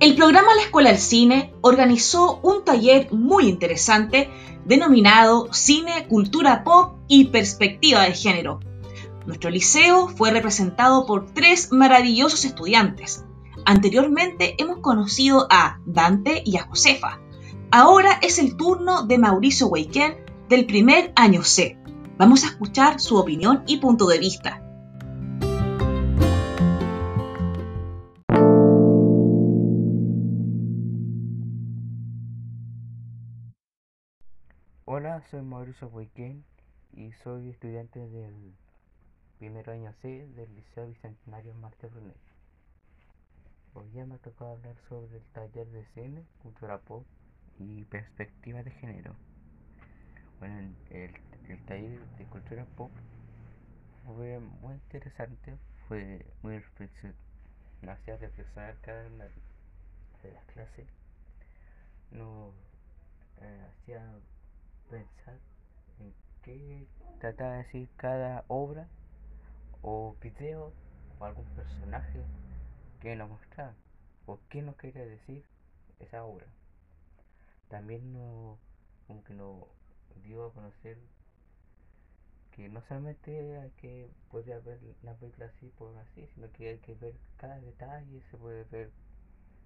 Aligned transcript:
El 0.00 0.14
programa 0.14 0.54
La 0.54 0.62
Escuela 0.62 0.90
del 0.90 1.00
Cine 1.00 1.52
organizó 1.60 2.38
un 2.44 2.64
taller 2.64 3.12
muy 3.12 3.48
interesante 3.48 4.30
denominado 4.64 5.52
Cine, 5.52 6.06
Cultura 6.06 6.62
Pop 6.62 6.98
y 7.08 7.26
Perspectiva 7.26 8.02
de 8.02 8.12
Género. 8.12 8.60
Nuestro 9.26 9.50
liceo 9.50 10.06
fue 10.06 10.30
representado 10.30 11.04
por 11.04 11.34
tres 11.34 11.72
maravillosos 11.72 12.44
estudiantes. 12.44 13.24
Anteriormente 13.64 14.54
hemos 14.58 14.78
conocido 14.78 15.48
a 15.50 15.80
Dante 15.84 16.44
y 16.44 16.58
a 16.58 16.68
Josefa. 16.68 17.18
Ahora 17.72 18.20
es 18.22 18.38
el 18.38 18.56
turno 18.56 19.02
de 19.02 19.18
Mauricio 19.18 19.66
Weiken 19.66 20.16
del 20.48 20.66
primer 20.66 21.12
año 21.16 21.42
C. 21.42 21.76
Vamos 22.16 22.44
a 22.44 22.48
escuchar 22.48 23.00
su 23.00 23.16
opinión 23.16 23.64
y 23.66 23.78
punto 23.78 24.06
de 24.06 24.20
vista. 24.20 24.62
Hola, 34.90 35.22
soy 35.30 35.42
Mauricio 35.42 35.90
Boiquén 35.90 36.46
y 36.94 37.12
soy 37.22 37.50
estudiante 37.50 37.98
del 38.08 38.54
primer 39.38 39.68
año 39.68 39.92
C 40.00 40.26
del 40.28 40.54
Liceo 40.54 40.86
Bicentenario 40.86 41.52
Marte 41.52 41.88
Brunet. 41.88 42.16
Hoy 43.74 43.86
día 43.90 44.06
me 44.06 44.14
ha 44.14 44.18
tocado 44.18 44.52
hablar 44.52 44.76
sobre 44.88 45.18
el 45.18 45.22
taller 45.34 45.66
de 45.66 45.84
cine, 45.92 46.24
cultura 46.42 46.78
pop 46.78 47.04
y 47.58 47.84
perspectiva 47.84 48.62
de 48.62 48.70
género. 48.70 49.14
Bueno, 50.40 50.72
el, 50.88 51.14
el 51.50 51.62
taller 51.66 52.00
de 52.16 52.24
cultura 52.24 52.64
pop 52.74 52.90
fue 54.06 54.38
muy 54.38 54.72
interesante, 54.72 55.58
fue 55.86 56.24
muy 56.40 56.62
nos 57.82 57.94
hacía 57.94 58.16
reflexionar 58.16 58.74
cada 58.80 59.06
una 59.06 59.26
de 60.22 60.32
las 60.32 60.44
clases, 60.46 60.86
nos 62.10 62.54
eh, 63.42 63.66
hacía 63.68 64.02
pensar 64.88 65.38
en 66.00 66.14
qué 66.42 66.86
trataba 67.20 67.52
de 67.52 67.58
decir 67.58 67.88
cada 67.96 68.44
obra 68.48 68.88
o 69.82 70.16
video 70.20 70.72
o 71.18 71.24
algún 71.24 71.46
personaje 71.56 72.22
que 73.00 73.14
nos 73.16 73.28
mostraba 73.28 73.74
o 74.26 74.38
qué 74.48 74.62
nos 74.62 74.76
quería 74.76 75.04
decir 75.04 75.44
esa 76.00 76.24
obra. 76.24 76.46
También 77.68 78.12
nos, 78.12 78.58
como 79.06 79.24
que 79.24 79.34
nos 79.34 79.64
dio 80.22 80.46
a 80.46 80.52
conocer 80.52 80.98
que 82.52 82.68
no 82.68 82.82
solamente 82.82 83.58
hay 83.58 83.70
que 83.72 84.10
poder 84.30 84.60
ver 84.62 84.80
la 85.02 85.14
película 85.14 85.46
así 85.46 85.68
por 85.78 85.96
así, 85.98 86.26
sino 86.34 86.50
que 86.52 86.70
hay 86.70 86.78
que 86.78 86.94
ver 86.94 87.14
cada 87.36 87.60
detalle, 87.60 88.20
se 88.30 88.36
puede 88.36 88.64
ver 88.64 88.90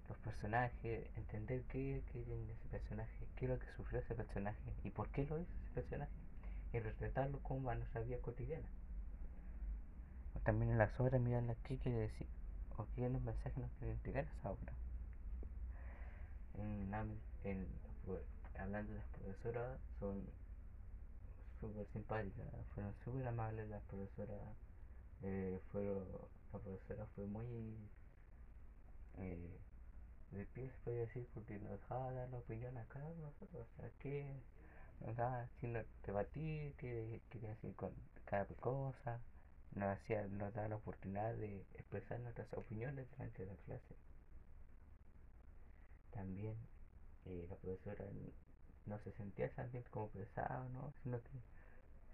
los 0.09 0.17
personajes, 0.19 1.07
entender 1.15 1.63
qué 1.63 2.03
quieren 2.11 2.49
ese 2.49 2.67
personaje, 2.69 3.27
qué 3.35 3.45
es 3.45 3.51
lo 3.51 3.59
que 3.59 3.67
sufrió 3.77 3.99
ese 3.99 4.15
personaje 4.15 4.59
y 4.83 4.89
por 4.89 5.09
qué 5.09 5.25
lo 5.25 5.39
hizo 5.39 5.51
ese 5.63 5.71
personaje 5.73 6.11
y 6.73 6.79
retratarlo 6.79 7.39
como 7.39 7.69
a 7.69 7.75
nuestra 7.75 8.01
vida 8.01 8.17
cotidiana. 8.19 8.67
O 10.35 10.39
también 10.39 10.71
en 10.71 10.77
las 10.77 10.99
obras 10.99 11.21
miran 11.21 11.47
las 11.47 11.57
y 11.69 11.89
decir, 11.89 12.27
o 12.77 12.87
qué 12.95 13.09
los 13.09 13.21
mensajes 13.21 13.57
nos 13.57 13.71
quieren 13.73 13.97
entregar 13.97 14.25
esa 14.25 14.51
obra. 14.51 14.73
En, 16.55 16.93
en, 17.43 17.67
hablando 18.59 18.91
de 18.91 18.97
las 18.97 19.07
profesoras, 19.07 19.79
son 19.99 20.23
súper 21.59 21.87
simpáticas, 21.93 22.45
fueron 22.73 22.93
súper 23.03 23.27
amables 23.27 23.69
las 23.69 23.81
profesoras, 23.83 24.39
eh, 25.21 25.59
fueron, 25.71 26.03
la 26.51 26.59
profesora 26.59 27.05
fue 27.15 27.25
muy 27.25 27.45
eh, 29.17 29.59
de 30.33 30.45
pie 30.45 30.69
se 30.69 30.77
podría 30.83 31.01
decir 31.01 31.27
porque 31.33 31.59
nos 31.59 31.71
dejaba 31.71 32.11
dar 32.11 32.29
la 32.29 32.37
opinión 32.37 32.77
a 32.77 32.85
cada 32.85 33.09
nosotros, 33.15 33.67
o 33.77 33.81
sea, 33.81 33.89
que 33.99 34.25
nos 35.01 35.15
daba 35.15 35.47
sin 35.59 35.77
debatir, 36.05 36.73
qué 36.77 37.21
quería 37.29 37.49
decir 37.49 37.75
con 37.75 37.91
cada 38.25 38.45
cosa, 38.45 39.19
nos, 39.75 39.89
hacía, 39.89 40.25
nos 40.27 40.53
daba 40.53 40.69
la 40.69 40.75
oportunidad 40.75 41.33
de 41.35 41.61
expresar 41.73 42.19
nuestras 42.19 42.51
opiniones 42.53 43.09
durante 43.11 43.45
la 43.45 43.55
clase. 43.65 43.95
También 46.11 46.55
eh, 47.25 47.47
la 47.49 47.55
profesora 47.55 48.05
no 48.85 48.99
se 48.99 49.11
sentía 49.13 49.49
también 49.53 49.83
como 49.89 50.09
pesada, 50.09 50.67
¿no? 50.69 50.93
sino 51.03 51.21
que 51.21 51.29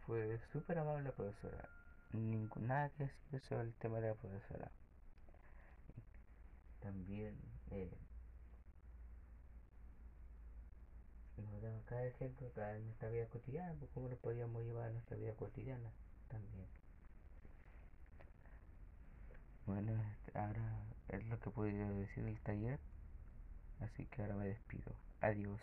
fue 0.06 0.40
súper 0.52 0.80
amable 0.80 1.04
la 1.04 1.12
profesora. 1.12 1.70
Ningún, 2.14 2.68
nada 2.68 2.90
que 2.90 3.04
decir 3.04 3.42
sobre 3.42 3.64
el 3.64 3.74
tema 3.76 4.00
de 4.00 4.10
la 4.10 4.16
profesora. 4.16 4.72
También 6.82 7.36
eh, 7.72 7.92
nos 11.38 11.62
daba 11.62 11.69
cada 11.86 12.06
ejemplo 12.06 12.50
para 12.50 12.78
nuestra 12.80 13.10
vida 13.10 13.26
cotidiana, 13.28 13.74
pues 13.80 13.92
cómo 13.92 14.10
lo 14.10 14.18
podíamos 14.18 14.64
llevar 14.64 14.90
a 14.90 14.92
nuestra 14.92 15.18
vida 15.18 15.34
cotidiana 15.34 15.90
también. 16.28 16.68
Bueno, 19.66 19.94
ahora 20.34 20.82
es 21.10 21.26
lo 21.28 21.40
que 21.40 21.50
he 21.50 21.52
podido 21.52 21.96
decir 22.00 22.24
del 22.24 22.40
taller, 22.40 22.80
así 23.82 24.06
que 24.08 24.22
ahora 24.22 24.36
me 24.36 24.48
despido. 24.48 24.94
Adiós. 25.22 25.62